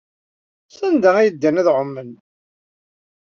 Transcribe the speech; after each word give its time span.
Sanda 0.75 1.11
ay 1.17 1.29
ddan 1.33 1.59
ad 1.61 1.67
ɛumen? 1.75 2.11